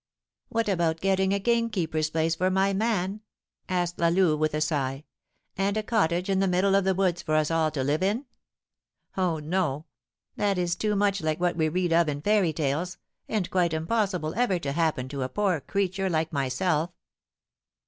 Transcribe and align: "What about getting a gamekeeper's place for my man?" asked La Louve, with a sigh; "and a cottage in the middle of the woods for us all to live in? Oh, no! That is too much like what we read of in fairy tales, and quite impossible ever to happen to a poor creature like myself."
"What 0.49 0.67
about 0.67 0.99
getting 0.99 1.31
a 1.31 1.37
gamekeeper's 1.37 2.09
place 2.09 2.33
for 2.33 2.49
my 2.49 2.73
man?" 2.73 3.21
asked 3.69 3.99
La 3.99 4.07
Louve, 4.07 4.39
with 4.39 4.55
a 4.55 4.59
sigh; 4.59 5.03
"and 5.55 5.77
a 5.77 5.83
cottage 5.83 6.27
in 6.27 6.39
the 6.39 6.47
middle 6.47 6.73
of 6.73 6.85
the 6.85 6.95
woods 6.95 7.21
for 7.21 7.35
us 7.35 7.51
all 7.51 7.69
to 7.69 7.83
live 7.83 8.01
in? 8.01 8.25
Oh, 9.15 9.37
no! 9.37 9.85
That 10.37 10.57
is 10.57 10.75
too 10.75 10.95
much 10.95 11.21
like 11.21 11.39
what 11.39 11.55
we 11.55 11.69
read 11.69 11.93
of 11.93 12.09
in 12.09 12.23
fairy 12.23 12.51
tales, 12.51 12.97
and 13.29 13.47
quite 13.51 13.73
impossible 13.73 14.33
ever 14.33 14.57
to 14.57 14.71
happen 14.71 15.07
to 15.09 15.21
a 15.21 15.29
poor 15.29 15.59
creature 15.61 16.09
like 16.09 16.33
myself." 16.33 16.89